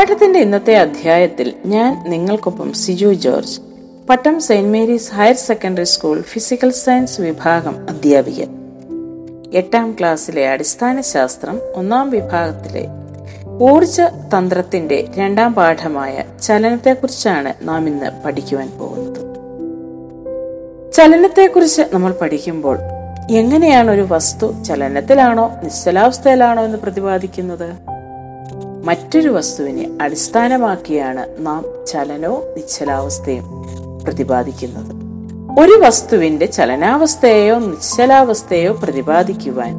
പാഠത്തിന്റെ 0.00 0.40
ഇന്നത്തെ 0.40 0.76
അധ്യായത്തിൽ 0.76 1.54
ഞാൻ 1.66 2.04
നിങ്ങൾക്കൊപ്പം 2.08 2.72
Siju 2.72 3.12
George 3.12 3.60
Pattom 4.08 4.40
saint 4.40 4.68
Mary's 4.68 5.14
higher 5.14 5.34
secondary 5.34 5.84
school 5.84 6.20
physical 6.20 6.70
science 6.70 7.20
വിഭാഗം 7.20 7.86
അധ്യാപികൻ. 7.90 8.48
എട്ടാം 9.52 9.96
ക്ലാസ്സിലെ 9.98 10.48
അടിസ്ഥാന 10.48 11.00
ശാസ്ത്രം 11.00 11.60
ഒന്നാം 11.74 12.10
വിഭാഗത്തിലെ 12.10 12.86
ഊർജ 13.48 14.00
തന്ത്രത്തിന്റെ 14.00 15.08
രണ്ടാം 15.16 15.54
പാഠമായ 15.54 16.24
ചലനത്തെക്കുറിച്ചാണ് 16.42 17.68
നാം 17.68 17.86
ഇന്ന് 17.86 18.24
പഠിക്കുവാൻ 18.24 18.70
പോകുന്നത്. 18.78 19.20
ചലനത്തെക്കുറിച്ച് 20.92 21.82
നമ്മൾ 21.92 22.14
പഠിക്കുമ്പോൾ 22.20 22.78
എങ്ങനെയാണ് 23.30 23.90
ഒരു 23.90 24.06
വസ്തു 24.08 24.62
ചലനത്തിലാണോ 24.62 25.50
നിശ്ചലാവസ്ഥയിലാണോ 25.62 26.64
എന്ന് 26.64 26.78
പ്രതിപാദിക്കുന്നത്? 26.78 27.89
മറ്റൊരു 28.84 29.28
വസ്തുവിനെ 29.28 29.90
അടിസ്ഥാനമാക്കിയാണ് 30.00 31.26
നാം 31.38 31.64
ചലനവും 31.86 32.42
നിശ്ചലാവസ്ഥയും 32.56 33.46
പ്രതിപാദിക്കുന്നത്. 34.06 34.92
ഒരു 35.60 35.72
വസ്തുവിന്റെ 35.72 36.46
ചലനാവസ്ഥയോ 36.46 37.58
നിശ്ചലാവസ്ഥയോ 37.58 38.72
പ്രതിപാദിക്കുവാൻ 38.72 39.72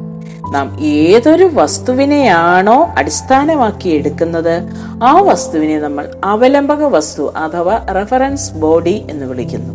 നാം 0.54 0.80
ഏതൊരു 0.80 1.50
വസ്തുവിനെയാണോ 1.52 2.94
അടിസ്ഥാനമാക്കി 2.98 3.88
എടുക്കുന്നത് 3.88 4.54
ആ 5.04 5.20
വസ്തുവിനെ 5.20 5.78
നമ്മൾ 5.78 6.10
അവലംബക 6.24 6.82
വസ്തു 6.84 7.32
അഥവാ 7.36 7.86
റെഫറൻസ് 7.94 8.52
ബോഡി 8.54 9.06
എന്ന് 9.10 9.26
വിളിക്കുന്നു. 9.26 9.72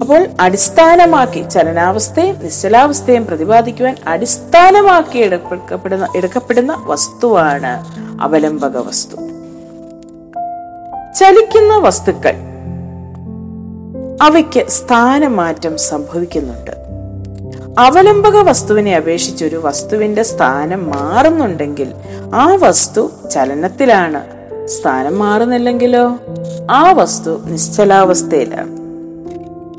അപ്പോൾ 0.00 0.26
അടിസ്ഥാനമാക്കി 0.40 1.48
ചലനാവസ്ഥയും 1.48 2.36
നിശ്ചലാവസ്ഥയും 2.42 3.26
പ്രതിപാദിക്കുവാൻ 3.26 3.96
അടിസ്ഥാനമാക്കി 4.06 5.18
എടുക്കപ്പെടുന്ന 5.18 6.08
എടുക്കപ്പെടുന്ന 6.16 6.82
വസ്തുവാണ് 6.86 7.72
അവലംബക 8.20 8.76
വസ്തു 8.76 9.16
ചലിക്കുന്ന 11.18 11.76
വസ്തുക്കൾ. 11.76 12.34
അവയ്ക്ക് 14.22 14.68
സ്ഥാനമാറ്റം 14.68 15.78
സംഭവിക്കുന്നുണ്ട്. 15.78 16.70
അവലംബക 17.80 18.36
വസ്തുവിനെ 18.36 18.96
അപേക്ഷിച്ച് 18.96 19.44
ഒരു 19.44 19.56
വസ്തുവിന്റെ 19.64 20.22
സ്ഥാനം 20.22 20.90
മാറുന്നുണ്ടെങ്കിൽ 20.90 21.92
ആ 22.34 22.54
വസ്തു 22.54 23.10
ചലനത്തിലാണ്. 23.30 24.24
സ്ഥാനം 24.66 25.18
മാറുന്നില്ലെങ്കിലോ? 25.18 26.16
ആ 26.70 26.92
വസ്തു 26.92 27.40
നിശ്ചലാവസ്ഥയിലാണ്. 27.44 28.70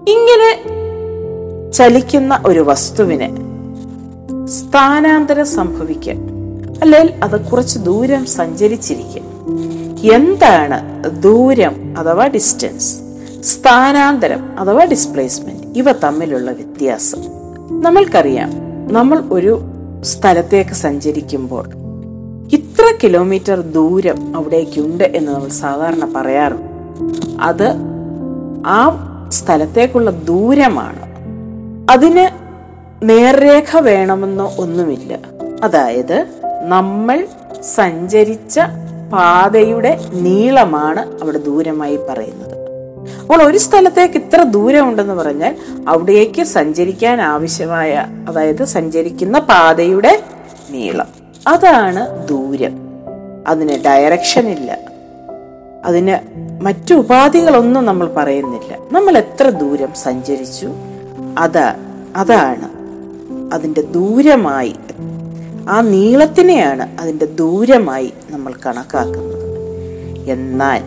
ഇങ്ങനെ 0.10 0.80
ചലിക്കുന്ന 1.72 2.44
ഒരു 2.46 2.60
വസ്തുവിന് 2.60 3.38
സ്ഥാനാന്തരം 4.48 5.46
സംഭവിക്കാൻ 5.46 6.39
അല്ലെങ്കിൽ 6.82 7.14
അത് 7.24 7.50
കുറച്ച് 7.50 7.80
ദൂരം 7.80 8.26
സഞ്ചരിച്ചിരിക്കും. 8.26 9.24
എന്താണ് 10.14 11.04
ദൂരം 11.22 11.94
അഥവാ 11.98 12.28
ഡിസ്റ്റൻസ് 12.28 13.00
സ്ഥാനാന്തരം 13.42 14.60
അഥവാ 14.60 14.84
ഡിസ്പ്ലേസ്മെന്റ് 14.84 15.80
ഇവ 15.80 15.92
തമ്മിലുള്ള 15.92 16.52
വ്യത്യാസം. 16.52 17.22
നമ്മൾക്കറിയാം 17.84 18.52
നമ്മൾ 18.94 19.24
ഒരു 19.32 19.62
സ്ഥലത്തേക്ക് 20.02 20.72
സഞ്ചരിക്കുമ്പോൾ 20.72 21.70
ഇത്ര 22.52 22.94
കിലോമീറ്റർ 23.04 23.60
ദൂരം 23.60 24.38
അവിടേക്കുണ്ട് 24.38 25.04
എന്ന് 25.04 25.32
നമ്മൾ 25.32 25.50
സാധാരണ 25.50 26.14
പറയാറുണ്ട്. 26.16 26.70
അത് 27.42 27.74
ആ 28.66 29.06
സ്ഥലത്തേക്കുള്ള 29.30 30.12
ദൂരമാണ്. 30.12 31.02
അതിന് 31.92 32.30
നേർരേഖ 33.10 33.80
വേണമെന്നോ 33.80 34.54
ഒന്നുമില്ല. 34.58 35.20
അതായത് 35.64 36.26
നമ്മൾ 36.62 37.28
സഞ്ചരിച്ച 37.76 38.60
പാതയുടെ 39.14 40.00
നീളമാണ് 40.14 41.22
അവിടെ 41.22 41.38
ദൂരമായി 41.38 42.00
പറയുന്നത്. 42.10 42.60
അപ്പോൾ 43.22 43.44
ഒരു 43.44 43.58
സ്ഥലത്തേക്ക് 43.58 44.16
ഇത്ര 44.16 44.44
ദൂരം 44.44 44.90
ഉണ്ടെന്ന് 44.90 45.14
പറഞ്ഞാൽ 45.14 45.56
അവിടേക്ക് 45.88 46.44
സഞ്ചരിക്കാൻ 46.44 47.22
ആവശ്യമായ 47.22 48.08
അതായത് 48.30 48.66
സഞ്ചരിക്കുന്ന 48.66 49.40
പാതയുടെ 49.40 50.24
നീളം. 50.72 51.06
അതാണ് 51.48 52.28
ദൂരം. 52.28 52.90
അതിന് 53.48 53.84
ഡയറക്ഷൻ 53.86 54.48
ഇല്ല. 54.48 54.78
അതിന് 55.86 56.40
മറ്റു 56.64 56.94
ഉപാധികളൊന്നും 56.94 57.86
നമ്മൾ 57.86 58.08
പറയുന്നില്ല. 58.08 58.78
നമ്മൾ 58.92 59.18
എത്ര 59.18 59.50
ദൂരം 59.50 59.94
സഞ്ചരിച്ചു? 59.96 60.70
അതാ 61.38 61.76
അതാണ് 62.16 62.70
അതിന്റെ 63.54 63.82
ദൂരമായി 63.82 64.76
ആ 65.70 65.82
നീളത്തിനെയാണ് 65.82 67.02
അതിന്റെ 67.02 67.26
ദൂരമായി 67.26 68.14
നമ്മൾ 68.30 68.54
കണക്കാക്കുന്നത്. 68.66 69.50
എന്നാൽ 70.32 70.82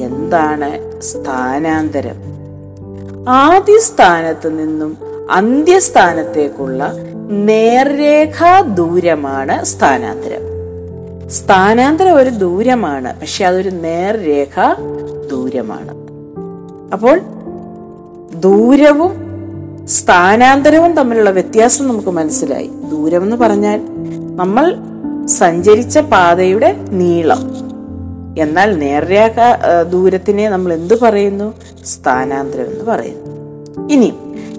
എന്താണ് 0.00 1.00
സ്ഥാനാന്തരം? 1.02 2.14
ആദ്യ 3.28 3.78
സ്ഥാനത്ത് 3.78 4.58
നിന്നും 4.58 4.96
അന്ത്യസ്ഥാനത്തേക്കുള്ള 5.30 6.92
നേർരേഖാ 7.30 8.60
ദൂരമാണ് 8.60 9.64
സ്ഥാനാന്തരം. 9.64 10.40
സ്ഥാനാന്തരം 11.30 12.16
ഒരു 12.16 12.30
ദൂരമാണ് 12.30 13.20
പക്ഷെ 13.20 13.44
അതൊരു 13.44 13.70
നേർരേഖ 13.70 14.74
ദൂരമാണ്. 15.30 15.94
അപ്പോൾ 16.92 17.20
ദൂരവും 18.34 19.27
സ്ഥാനാന്തരവും 19.88 20.92
തമ്മിലുള്ള 20.92 21.30
വ്യത്യാസം 21.30 21.88
നമുക്ക് 21.88 22.08
മനസ്സിലായി. 22.08 22.70
ദൂരം 22.90 23.22
എന്ന് 23.22 23.36
പറഞ്ഞാൽ 23.36 23.80
നമ്മൾ 24.36 24.76
സഞ്ചരിച്ച 25.26 25.98
പാതയുടെ 25.98 26.76
നീളം. 26.88 27.50
എന്നാൽ 28.38 28.78
നേർരേഖ 28.78 29.34
ദൂരത്തിനെ 29.82 30.48
നമ്മൾ 30.48 30.72
എന്തു 30.72 30.94
പറയുന്നു? 30.94 31.54
സ്ഥാനാന്തരം 31.84 32.66
എന്ന് 32.66 32.84
പറയുന്നു. 32.84 33.38
ഇനി 33.92 34.12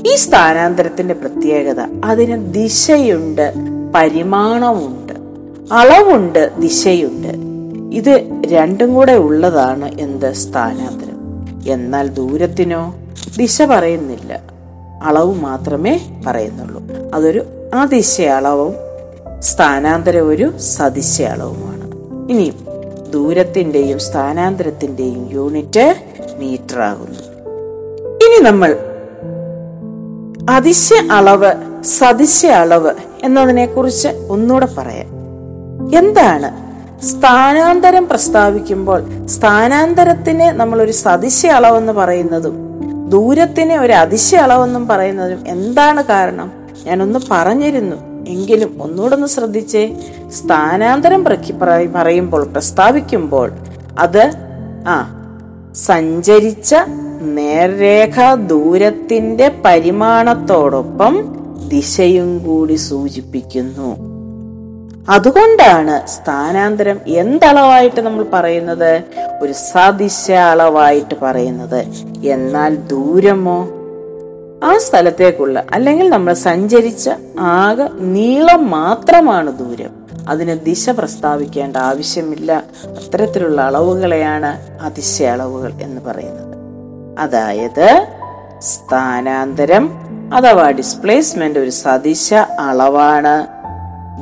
ഈ 0.07 0.15
സ്ഥാനാന്തരത്തിന്റെ 0.15 1.13
പ്രത്യേകത 1.13 1.79
അതിന് 2.03 2.53
ദിശയുണ്ട് 2.53 3.53
പരിമാണമുണ്ട് 3.95 5.13
അളവുണ്ട് 5.73 6.51
ദിശയുണ്ട്. 6.59 7.33
ഇത് 7.95 8.29
രണ്ടും 8.47 8.93
കൂടെ 8.93 9.11
ഉള്ളതാണ് 9.11 9.99
എന്ത്? 9.99 10.33
സ്ഥാനാന്തരം. 10.33 11.19
എന്നാൽ 11.71 12.07
ദൂരത്തിനോ 12.07 12.95
ദിശ 13.37 13.61
പറയുന്നില്ല. 13.61 14.48
അളവ് 15.03 15.35
മാത്രമേ 15.35 15.99
പറയുന്നുള്ളൂ. 16.27 16.83
അതൊരു 17.13 17.43
അതിശ 17.73 18.21
അളവും 18.21 18.73
സ്ഥാനാന്തരം 19.39 20.27
ഒരു 20.27 20.57
സദിശ 20.57 21.21
അളവുമാണ്. 21.21 21.91
ഇനിയും 22.31 22.55
ദൂരത്തിന്റെയും 23.11 23.99
സ്ഥാനാന്തരത്തിന്റെയും 23.99 25.29
യൂണിറ്റ് 25.31 25.95
മീറ്റർ 26.39 26.79
ആകുന്നു. 26.79 27.19
ഇനി 28.25 28.43
നമ്മൾ 28.43 28.79
അതിശ 30.49 30.93
അളവ് 31.11 31.53
സദിശ 31.83 32.45
അളവ് 32.45 32.91
എന്നതിനെ 33.23 33.65
കുറിച്ച് 33.65 34.07
ഒന്നുകൂടെ 34.07 34.67
പറയാം. 34.77 35.19
എന്താണ് 35.97 36.69
സ്ഥാനാന്തരം 37.05 38.07
പ്രസ്താവിക്കുമ്പോൾ 38.07 39.25
സ്ഥാനാന്തരത്തിന് 39.25 40.43
നമ്മൾ 40.43 40.81
ഒരു 40.81 40.91
സദിശ 40.91 41.45
അളവെന്ന് 41.45 41.93
പറയുന്നതും 41.93 42.68
ദൂരത്തിന് 43.09 43.73
ഒരു 43.73 43.93
അതിശയ 43.93 44.37
അളവെന്നും 44.37 44.87
പറയുന്നതിനും 44.87 45.47
എന്താണ് 45.47 46.03
കാരണം? 46.03 46.51
ഞാനൊന്ന് 46.85 47.19
പറഞ്ഞിരുന്നു. 47.31 48.25
എങ്കിലും 48.27 48.77
ഒന്നുകൂടെ 48.81 49.15
ഒന്ന് 49.15 49.27
ശ്രദ്ധിച്ചേ. 49.27 49.95
സ്ഥാനാന്തരം 50.27 51.25
പറയുമ്പോൾ 51.95 52.43
പ്രസ്താവിക്കുമ്പോൾ 52.43 53.51
അത് 53.99 54.31
ആ 54.87 55.15
സഞ്ചരിച്ച 55.75 56.75
നേർരേഖ 57.21 58.33
ദൂരത്തിന്റെ 58.33 59.51
പരിമാണത്തോടൊപ്പം 59.65 61.35
ദിശയും 61.67 62.43
കൂടി 62.43 62.73
സൂചിപ്പിക്കുന്നു. 62.73 64.08
അതുകൊണ്ടാണ് 65.09 66.07
സ്ഥാനാന്തരം 66.07 67.01
എന്തളവായിട്ട് 67.07 68.01
നമ്മൾ 68.01 68.25
പറയുന്നത്? 68.33 69.01
ഒരു 69.41 69.53
സദിശ 69.53 70.31
അളവായിട്ട് 70.31 71.15
പറയുന്നത്. 71.21 71.85
എന്നാൽ 72.25 72.75
ദൂരമോ? 72.75 73.69
ആ 74.63 74.77
സ്ഥലത്തേക്കുള്ള 74.77 75.63
അല്ലെങ്കിൽ 75.73 76.09
നമ്മൾ 76.09 76.33
സഞ്ചരിച്ച 76.33 77.09
ആകെ 77.39 77.89
നീളം 77.99 78.69
മാത്രമാണ് 78.69 79.57
ദൂരം. 79.57 79.89
അതിന് 80.29 80.65
ദിശ 80.65 80.89
പ്രസ്താവിക്കേണ്ട 80.89 81.77
ആവശ്യമില്ല. 81.77 82.63
അത്തരത്തിലുള്ള 82.85 83.61
അളവുകളെയാണ് 83.61 84.79
അതിശ 84.81 85.23
അളവുകൾ 85.23 85.71
എന്ന് 85.81 86.01
പറയുന്നത്. 86.01 86.55
അതായത് 87.19 88.07
സ്ഥാനാന്തരം 88.59 89.89
അഥവാ 90.33 90.69
ഡിസ്പ്ലേസ്മെന്റ് 90.69 91.59
ഒരു 91.59 91.69
സദിശ 91.69 92.33
അളവാണ്. 92.59 93.58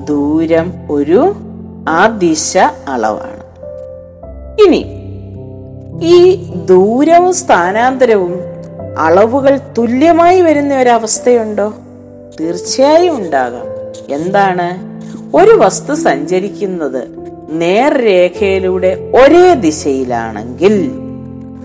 ദൂരം 0.05 0.73
ഒരു 0.91 1.35
ആ 1.89 2.07
ദിശ 2.07 2.57
അളവാണ്. 2.87 3.37
ഇനി 4.61 4.85
ഈ 6.03 6.35
ദൂരവും 6.65 7.33
സ്ഥാനാന്തരവും 7.33 8.39
അളവുകൾ 8.99 9.59
തുല്യമായി 9.77 10.41
വരുന്ന 10.41 10.79
ഒരവസ്ഥയുണ്ടോ? 10.79 11.73
തീർച്ചയായും 12.39 13.17
ഉണ്ടാകാം. 13.17 13.65
എന്താണ്? 14.09 14.97
ഒരു 15.35 15.51
വസ്തു 15.51 15.93
സഞ്ചരിക്കുന്നത് 15.93 17.07
നേർരേഖയിലൂടെ 17.49 19.11
ഒരേ 19.15 19.53
ദിശയിലാണെങ്കിൽ 19.53 20.91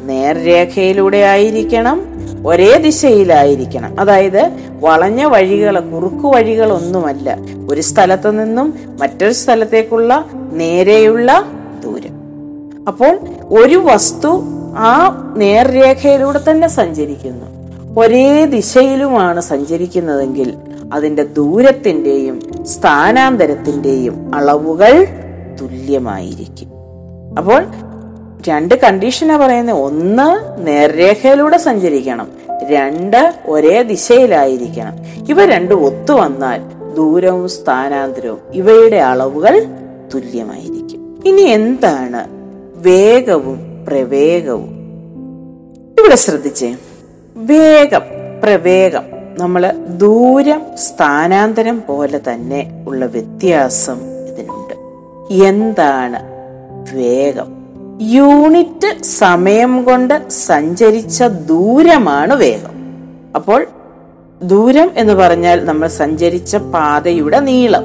നേർരേഖയിലൂടെ 0.06 1.16
ആയിരിക്കണം 1.16 2.11
ഒരേ 2.46 2.78
ദിശയിലായിരിക്കണം. 2.78 4.00
അതായത് 4.00 4.52
വളഞ്ഞ 4.80 5.24
വഴികൾ 5.24 5.80
കുറുക്കു 5.80 6.28
വഴികളൊന്നുമല്ല. 6.28 7.38
ഒരു 7.70 7.80
സ്ഥലത്തു 7.80 8.28
നിന്നും 8.28 8.74
മറ്റൊരു 9.00 9.32
സ്ഥലത്തേക്കുള്ള 9.32 10.26
നേരെയുള്ള 10.52 11.44
ദൂരം. 11.84 12.22
അപ്പോൾ 12.88 13.18
ഒരു 13.50 13.74
വസ്തു 13.74 14.42
ആ 14.76 15.24
നേർരേഖയിലൂടെ 15.36 16.40
തന്നെ 16.50 16.68
സഞ്ചരിക്കുന്നു. 16.68 17.46
ഒരേ 18.00 18.44
ദിശയിലുമാണ് 18.44 19.40
സഞ്ചരിക്കുന്നതെങ്കിൽ 19.40 20.54
അതിന്റെ 20.92 21.22
ദൂരത്തിന്റെയും 21.22 22.66
സ്ഥാനാന്തരത്തിന്റെയും 22.66 24.30
അളവുകൾ 24.34 25.06
തുല്യമായിരിക്കും. 25.60 26.68
അപ്പോൾ 27.38 27.64
രണ്ട് 28.48 28.74
കണ്ടീഷനാ 28.74 29.36
പറയുന്നത് 29.36 29.76
ഒന്ന് 29.76 30.56
നേർരേഖയിലൂടെ 30.66 31.56
സഞ്ചരിക്കണം. 31.56 32.28
രണ്ട് 32.70 33.34
ഒരേ 33.46 33.82
ദിശയിലായിരിക്കണം. 33.82 34.94
ഇവ 35.28 35.44
രണ്ടും 35.44 35.86
ഒത്തു 35.86 36.12
വന്നാൽ 36.12 36.62
ദൂരവും 36.94 37.48
സ്ഥാനാന്തരവും 37.48 38.38
ഇവയുടെ 38.52 38.96
അളവുകൾ 38.96 39.66
തുല്യമായിരിക്കും. 40.14 41.22
ഇനി 41.26 41.42
എന്താണ്? 41.42 42.24
വേഗവും 42.74 43.84
പ്രവേഗവും. 43.88 44.76
ഇവിടെ 46.00 46.14
ശ്രദ്ധിച്ചേ. 46.14 46.76
വേഗം 47.36 48.02
പ്രവേഗം. 48.42 49.02
നമ്മൾ 49.38 49.74
ദൂരം 49.88 50.62
സ്ഥാനാന്തരം 50.74 51.82
പോലെ 51.88 52.20
തന്നെ 52.32 52.84
ഉള്ള 52.88 53.06
വ്യത്യാസം 53.06 54.00
ഇതിനുണ്ട്. 54.28 54.74
എന്താണ് 55.44 56.20
വേഗം? 56.96 57.51
യൂണിറ്റ് 58.00 59.02
സമയം 59.02 59.84
കൊണ്ട് 59.84 60.28
സഞ്ചരിച്ച 60.28 61.22
ദൂരമാണ് 61.22 62.34
വേഗം. 62.34 62.72
അപ്പോൾ 63.34 63.66
ദൂരം 64.42 64.90
എന്ന് 64.96 65.14
പറഞ്ഞാൽ 65.14 65.64
നമ്മൾ 65.64 65.88
സഞ്ചരിച്ച 65.88 66.56
പാതയുടെ 66.56 67.40
നീളം. 67.40 67.84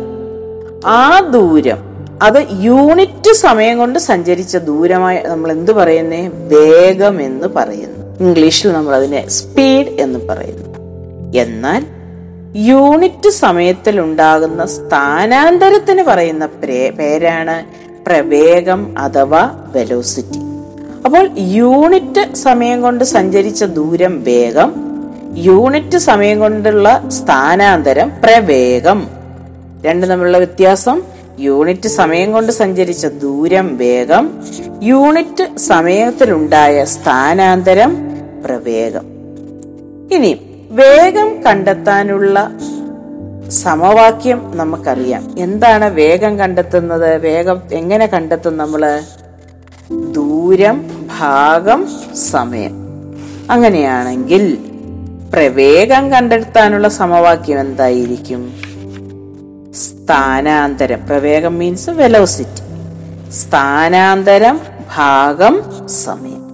ആ 0.85 1.19
ദൂരം 1.19 1.77
അത് 2.21 2.47
യൂണിറ്റ് 2.61 3.33
സമയം 3.33 3.77
കൊണ്ട് 3.77 3.99
സഞ്ചരിച്ച 3.99 4.57
ദൂരമായി 4.57 5.19
നമ്മൾ 5.25 5.51
എന്ത് 5.51 5.71
പറയുന്നേ? 5.71 6.27
വേഗം 6.27 7.21
എന്ന് 7.21 7.47
പറയുന്നു. 7.47 8.23
ഇംഗ്ലീഷിൽ 8.23 8.73
നമ്മൾ 8.73 8.95
അതിനെ 8.95 9.29
സ്പീഡ് 9.29 9.87
എന്ന് 9.87 10.19
പറയുന്നു. 10.29 10.67
എന്നാൽ 11.37 11.85
യൂണിറ്റ് 12.55 13.29
സമയത്തിൽ 13.29 14.01
ഉണ്ടാകുന്ന 14.01 14.65
സ്ഥാനാന്തരത്തിന് 14.65 16.03
പറയുന്ന 16.03 16.45
പേരാണ് 16.99 17.86
പ്രവേഗം 18.07 18.81
അഥവാ 18.97 19.43
വെലോസിറ്റി 19.75 20.39
അപ്പോൾ 21.05 21.29
യൂണിറ്റ് 21.37 22.35
സമയം 22.35 22.81
കൊണ്ട് 22.81 23.03
സഞ്ചരിച്ച 23.03 23.63
ദൂരം 23.63 24.23
വേഗം 24.23 24.69
യൂണിറ്റ് 25.37 25.97
സമയം 25.97 26.39
കൊണ്ടുള്ള 26.39 27.03
സ്ഥാനാന്തരം 27.07 28.11
പ്രവേഗം. 28.23 29.07
രണ്ടും 29.85 30.09
തമ്മിലുള്ള 30.09 30.37
വ്യത്യാസം 30.37 31.01
യൂണിറ്റ് 31.39 31.87
സമയം 31.87 32.31
കൊണ്ട് 32.31 32.51
സഞ്ചരിച്ച 32.51 33.05
ദൂരം 33.05 33.77
വേഗം 33.77 34.25
യൂണിറ്റ് 34.83 35.57
സമയത്തിലുണ്ടായ 35.57 36.85
സ്ഥാനാന്തരം 36.85 37.91
പ്രവേഗം. 38.45 39.05
ഇനി 40.15 40.31
വേഗം 40.71 41.29
കണ്ടെത്താനുള്ള 41.43 42.51
സമവാക്യം 43.49 44.51
നമുക്കറിയാം. 44.57 45.35
എന്താണ് 45.37 45.85
വേഗം 45.85 46.39
കണ്ടെത്തുന്നത്? 46.39 47.17
വേഗം 47.17 47.61
എങ്ങനെ 47.73 48.05
കണ്ടെത്തും 48.05 48.57
നമ്മൾ 48.57 49.01
ദൂരം 50.11 51.07
ഭാഗം 51.19 51.87
സമയം. 52.15 52.71
അങ്ങനെയാണെങ്കിൽ 53.51 54.57
പ്രവേഗം 55.33 56.11
കണ്ടെത്താനുള്ള 56.11 56.89
സമവാക്യം 56.89 57.59
എന്തായിരിക്കും? 57.59 58.53
സ്ഥാനാന്തരം. 59.73 61.07
പ്രവേഗം 61.07 61.55
മീൻസ് 61.55 61.89
വെലോസിറ്റി 61.89 62.67
സ്ഥാനാന്തരം 63.31 64.59
ഭാഗം 64.95 65.87
സമയം. 65.89 66.47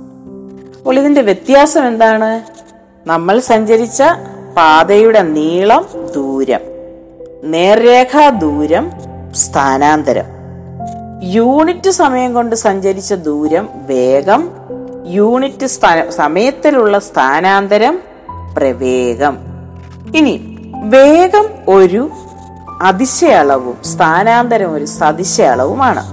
അപ്പോൾ 0.78 1.00
ഇതിന്റെ 1.00 1.22
വ്യത്യാസം 1.22 1.88
എന്താണ്? 1.88 2.42
നമ്മൾ 3.08 3.40
സഞ്ചരിച്ച 3.40 4.04
പാതയുടെ 4.58 5.22
നീളം 5.22 5.86
ദൂരം. 6.16 6.73
നേർരേഖാ 7.44 8.30
ദൂരം 8.30 8.92
സ്ഥാനാന്തരം. 9.36 10.24
യൂണിറ്റ് 11.24 11.90
സമയം 11.90 12.34
കൊണ്ട് 12.34 12.56
സഞ്ചരിച്ച 12.56 13.14
ദൂരം 13.14 13.70
വേഗം 13.88 14.52
യൂണിറ്റ് 15.06 15.66
സമയത്തിലുള്ള 16.10 17.00
സ്ഥാനാന്തരം 17.00 18.00
പ്രവേഗം. 18.58 19.38
ഇനി 20.16 20.58
വേഗം 20.84 21.46
ഒരു 21.68 22.10
അതിശയളവും 22.82 23.78
സ്ഥാനാന്തരം 23.86 24.74
ഒരു 24.74 24.86
സതിശയളവുമാണ്. 24.86 26.04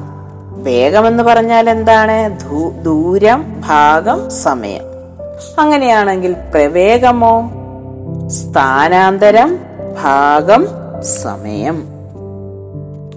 വേഗം 0.63 1.07
എന്ന് 1.07 1.23
പറഞ്ഞാൽ 1.23 1.71
എന്താണ്? 1.71 2.39
ദൂരം 2.83 3.63
ഭാഗം 3.69 4.31
സമയം. 4.31 4.83
അങ്ങനെയാണെങ്കിൽ 5.59 6.33
പ്രവേഗമോ? 6.33 7.51
സ്ഥാനാന്തരം 8.29 9.59
ഭാഗം 10.03 10.90
സമയം. 11.03 11.83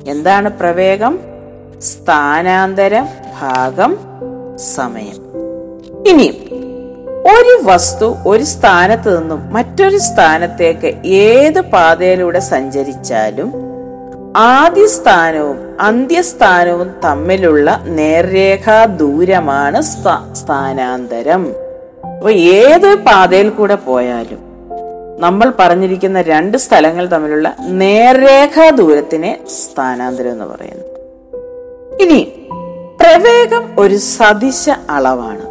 എന്താണ് 0.07 0.49
പ്രവേഗം? 0.49 1.19
സ്ഥാനാന്തരം 1.81 3.07
ഭാഗം 3.41 3.97
സമയം. 4.57 5.23
ഇനി 6.07 6.47
ഒരു 7.11 7.59
വസ്തു 7.63 8.15
ഒരു 8.27 8.43
സ്ഥാനത്ത് 8.43 9.21
നിന്നും 9.21 9.53
മറ്റൊരു 9.53 9.97
സ്ഥാനത്തേക്ക് 9.97 11.07
ഏത് 11.07 11.61
പാതയിലൂടെ 11.61 12.39
സഞ്ചരിച്ചാലും 12.39 13.53
ആദ്യ 14.37 14.87
സ്ഥാനവും 14.87 15.77
അന്ത്യസ്ഥാനവും 15.81 16.91
തമ്മിലുള്ള 17.03 17.83
നേർരേഖാ 17.85 18.85
ദൂരമാണ് 18.85 19.81
സ്ഥാനാന്തരം. 20.33 21.55
അപ്പൊ 22.03 22.31
ഏത് 22.31 22.95
പാതയിൽ 22.95 23.49
കൂടെ 23.49 23.75
പോയാലും 23.75 24.52
നമ്മൾ 25.23 25.53
പറഞ്ഞിരിക്കുന്ന 25.59 26.21
രണ്ട് 26.21 26.57
സ്ഥലങ്ങൾ 26.57 27.05
തമ്മിലുള്ള 27.05 27.55
നേർരേഖാ 27.67 28.69
ദൂരത്തിനെ 28.69 29.39
സ്ഥാനാന്തരം 29.47 30.31
എന്ന് 30.31 30.45
പറയുന്നു. 30.45 30.83
ഇനി 32.03 32.33
പ്രവേഗം 32.99 33.75
ഒരു 33.79 33.95
സദിശ 33.97 34.69
അളവാണ്. 34.89 35.45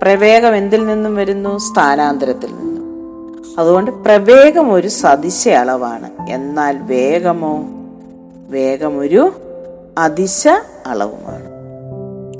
പ്രവേഗം 0.00 0.56
എന്തിൽ 0.56 0.86
നിന്നും 0.86 1.16
വരുന്നു? 1.16 1.58
സ്ഥാനാന്തരത്തിൽ 1.58 2.46
നിന്നും. 2.46 3.44
അതുകൊണ്ട് 3.58 3.90
പ്രവേഗം 3.90 4.72
ഒരു 4.72 4.88
സദിശ 4.88 5.48
അളവാണ്. 5.48 6.10
എന്നാൽ 6.28 6.78
വേഗമോ? 6.78 7.64
വേഗം 8.48 8.98
ഒരു 8.98 9.32
അതിശ 9.98 10.48
അളവുമാണ്. 10.86 11.48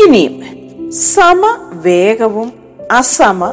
ഇനിയും 0.03 0.43
സമവേഗവും 0.93 2.53
അസമ 2.93 3.53